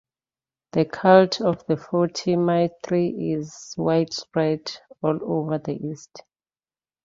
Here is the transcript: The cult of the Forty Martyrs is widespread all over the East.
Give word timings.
The 0.71 0.85
cult 0.85 1.41
of 1.41 1.63
the 1.67 1.77
Forty 1.77 2.35
Martyrs 2.35 3.13
is 3.15 3.75
widespread 3.77 4.71
all 5.03 5.19
over 5.21 5.59
the 5.59 5.73
East. 5.75 6.23